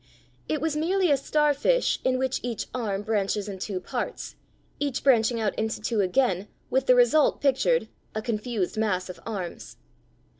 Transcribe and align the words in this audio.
It 0.49 0.61
was 0.61 0.75
merely 0.75 1.11
a 1.11 1.15
starfish 1.15 1.99
in 2.03 2.17
which 2.17 2.39
each 2.41 2.65
arm 2.73 3.03
branches 3.03 3.47
in 3.47 3.59
two 3.59 3.79
parts, 3.79 4.35
each 4.79 5.03
branching 5.03 5.39
out 5.39 5.53
into 5.59 5.79
two 5.79 6.01
again 6.01 6.47
with 6.71 6.87
the 6.87 6.95
result 6.95 7.39
pictured, 7.39 7.87
a 8.15 8.21
confused 8.23 8.79
mass 8.79 9.09
of 9.09 9.19
arms. 9.27 9.77